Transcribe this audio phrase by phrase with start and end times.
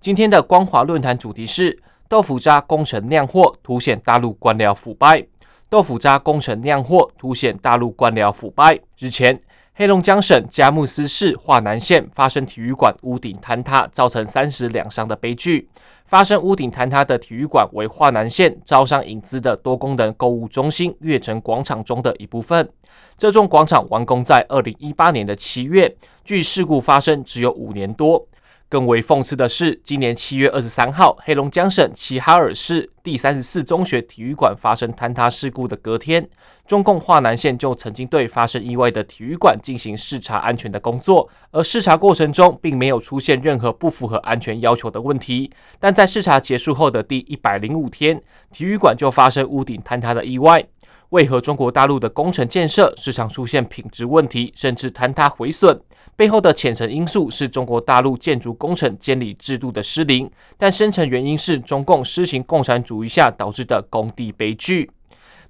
[0.00, 1.78] 今天的光华论坛主题是
[2.08, 5.26] 豆腐渣工程酿祸，凸显大陆官僚腐败。
[5.68, 8.78] 豆腐渣工程酿祸，凸显大陆官僚腐败。
[8.98, 9.40] 日前，
[9.74, 15.68] 黑龙江省佳木斯市桦南县发生体育馆屋顶坍塌，造成三死两伤的悲剧。
[16.04, 22.68] 发生屋顶坍塌的体育馆为桦南县招商引资的多功能购物中心悦城广场中的一部分。
[23.16, 28.26] 这幢广场完工在二零一八年的七月，距事故发生只有五年多。
[28.72, 36.26] 更为讽刺的是，今年七月二十三号，黑龙江省齐哈尔市第三十四中学体育馆发生坍塌事故的隔天，
[36.66, 45.52] 中共华南县就曾经对发生意外的体育馆进行视察安全的工作，而视察过程中并没有出现任何不符合安全要求的问题。
[45.78, 50.64] 但在视察结束后的第一百零五天，体育馆就发生屋顶坍塌的意外。
[51.10, 55.78] 为何中国大陆的工程建设时常出现品质问题，甚至坍塌毁损？
[56.14, 64.90] 背后的浅层因素是中国大陆建筑工程监理制度的失灵，但深层原因是中共施行共产主义下导致的工地悲剧。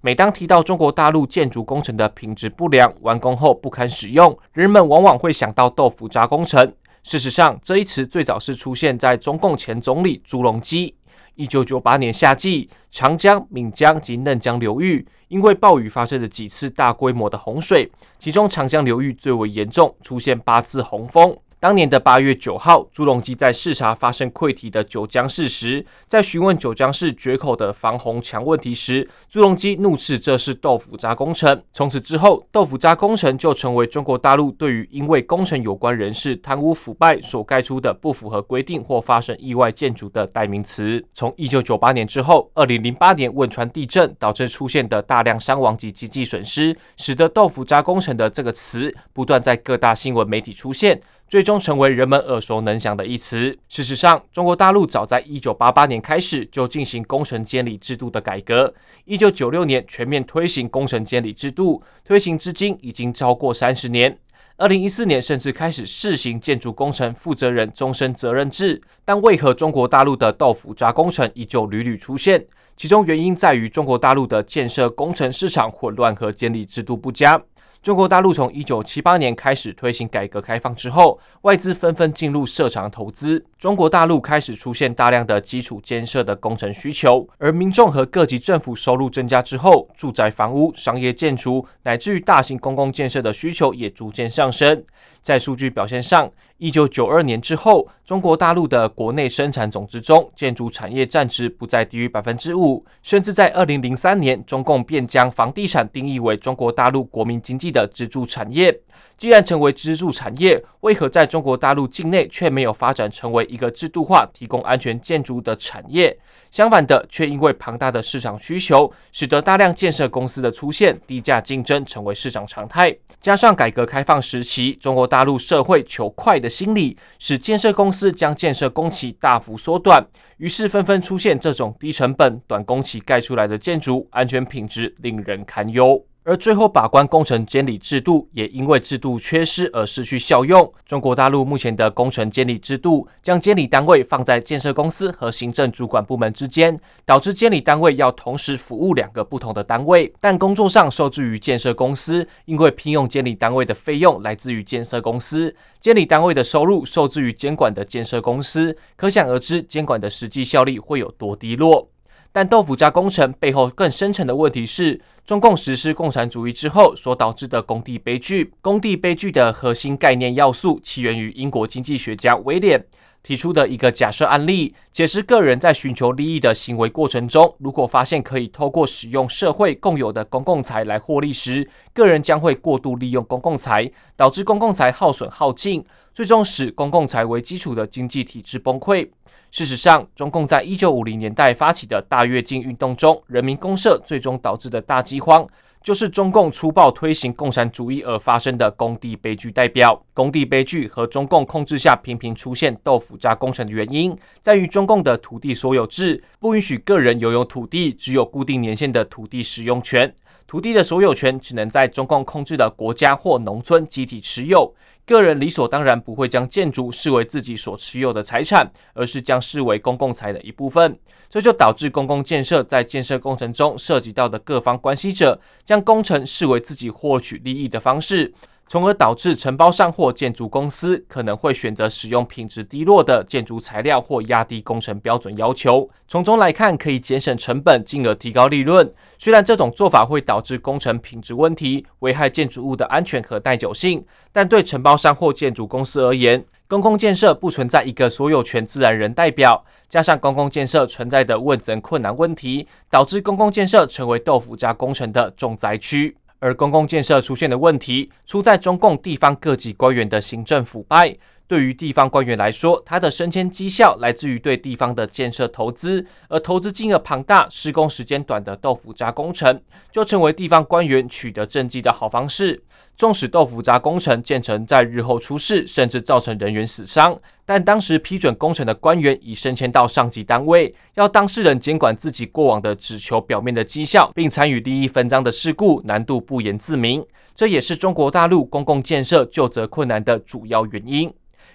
[0.00, 6.72] 每当提到中国大陆建筑工程的品质不良、完工后不堪使用，人们往往会想到豆腐渣工程。
[7.02, 10.94] 事实上，这一词最早是出现在中共前总理朱镕基。
[11.34, 21.36] 一九九八年夏季，长江、闽江及嫩江流域因为暴雨发生了几次大规模的洪水，其中长江流域最为严重，出现八次洪峰。
[21.62, 31.62] 当年的八月九号，朱镕基在视察发生溃堤的九江市时，在询问九江市决口的防洪墙问题时，朱镕基怒斥这是豆腐渣工程。
[31.72, 41.00] 从此之后，豆腐渣工程就成为中国大陆对于因为工程有关人士贪污腐败所盖出的不符合规定或发生意外建筑的代名词。
[41.14, 51.00] 从一九九八年之后，二零零八年汶川地震导致出现的大量伤亡及经济损失，使得豆腐渣工程的这个词不断在各大新闻媒体出现。
[51.32, 53.56] 最终成为人们耳熟能详的一词。
[53.66, 58.74] 事实上，中国大陆早在一九八八年开始就进行工程监理制度的改革，
[59.06, 64.18] 一九九六年全面推行工程监理制度，推行至今已经超过三十年。
[64.58, 68.82] 二零一四年甚至开始试行建筑工程负责人终身责任制。
[69.02, 72.44] 但为何中国大陆的豆腐渣工程依旧屡屡出现？
[72.76, 77.42] 其中原因在于中国大陆的建设工程市场混乱和监理制度不佳。
[77.82, 94.84] 中国大陆从一九七八年开始推行改革开放之后，外资纷纷进入设厂投资，中国大陆开始出现大量的基础建设的工程需求，而民众和各级政府收入增加之后，住宅房屋、商业建筑乃至于大型公共建设的需求也逐渐上升。
[95.22, 108.76] 在数据表现上，一九九二年之后，中国大陆的国内生产总值中，建筑产业占值不再低于百分之五，甚至在二零零三年，中共便将房地产定义为中国大陆国民经济的支柱产业。
[109.16, 116.16] 既然成为支柱产业，为何在中国大陆境内却没有发展成为一个制度化、提供安全建筑的产业？
[116.50, 122.94] 相反的，却因为庞大的市场需求，使得大量建设公司的出现，低价竞争成为市场常态。
[123.20, 130.02] 加上改革开放时期，中国大陆社会求快的心理，使建设公司将建设工期大幅缩短，
[130.38, 136.02] 于是纷纷出现这种低成本、短工期盖出来的建筑，安全品质令人堪忧。
[136.24, 140.72] 而最后把关工程监理制度，也因为制度缺失而失去效用。
[140.86, 161.91] 中国大陆目前的工程监理制度，将监理单位放在建设公司和行政主管部门之间，导致监理单位要同时服务两个不同的单位，但工作上受制于建设公司，因为聘用监理单位的费用来自于建设公司，监理单位的收入受制于监管的建设公司，可想而知，监管的实际效力会有多低落。
[162.32, 168.54] 但豆腐渣工程背后更深层的问题是，中共实施共产主义之后所导致的工地悲剧。
[168.62, 172.82] 工地悲剧的核心概念要素起源于英国经济学家威廉
[173.22, 185.84] 提出的一个假设案例，解释个人在寻求利益的行为过程中，如果发现可以透过使用社会共有的公共财来获利时，个人将会过度利用公共财，导致公共财耗损耗尽，
[186.14, 189.10] 最终使公共财为基础的经济体制崩溃。
[189.52, 195.46] 事实上，中共在一九五零年代发起的大跃进运动中，人民公社最终导致的大饥荒，
[195.82, 200.02] 就是中共粗暴推行共产主义而发生的工地悲剧代表。
[200.14, 210.14] 工地悲剧和中共控制下频频出现豆腐渣工程的原因，在于中共的土地所有制不允许个人拥有土地，只有固定年限的土地使用权。
[210.52, 214.74] 土地的所有权只能在中共控制的国家或农村集体持有，
[215.06, 220.98] 个人理所当然不会将建筑视为自己所持有的财产，而是将视为公共财的一部分。
[221.30, 228.34] 这就导致公共建设在建设工程中涉及到的各方关系者，将工程视为自己获取利益的方式。
[228.72, 235.90] 从而导致承包商或建筑公司可能会选择使用品质低落的建筑材料或压低工程标准要求。
[236.08, 238.90] 从中来看，可以节省成本，进而提高利润。
[239.18, 244.02] 虽然这种做法会导致工程品质问题，危害建筑物的安全和耐久性，
[244.32, 256.16] 但对承包商或建筑公司而言，公共建设不存在一个所有权自然人代表，加上公共建设存在的问责困难问题，导致公共建设成为豆腐渣工程的重灾区。
[256.42, 261.16] 而公共建设出现的问题，出在中共地方各级官员的行政腐败。
[261.52, 269.60] 对于地方官员来说，他的升迁绩效来自于对地方的建设投资，而投资金额庞大、施工时间短的豆腐渣工程，
[269.90, 272.62] 就成为地方官员取得政绩的好方式。
[272.96, 287.04] 纵使豆腐渣工程建成在日后出事，甚至造成人员死伤，但当时批准工程的官员已升迁到上级单位，要当事人监管自己过往的只求表面的绩效，并参与利益分赃的事故，难度不言自明。
[287.34, 291.12] 这也是中国大陆公共建设就责困难的主要原因。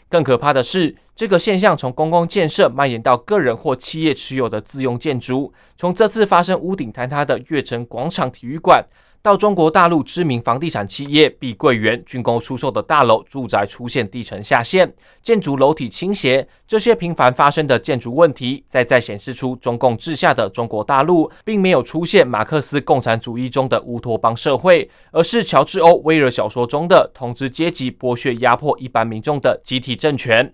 [0.09, 5.53] 更可怕的是，这个现象从公共建设蔓延到个人或企业持有的自用建筑。
[5.75, 8.85] 从这次发生屋顶坍塌的悦城广场体育馆。
[9.27, 30.53] 到中国大陆知名房地产企业碧桂园竣工出售的大楼住宅出现地层下陷、建筑楼体倾斜，这些频繁发生的建筑问题，再再显示出中共治下的中国大陆并没有出现马克思共产主义中的乌托邦社会，而是乔治欧威尔小说中的统治阶级剥削压迫一般民众的集体政权。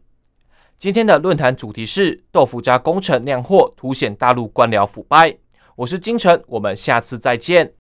[0.80, 5.38] 今天的论坛主题是豆腐渣工程酿祸，凸显大陆官僚腐败。
[5.76, 7.74] 我是金城，我们下次再见。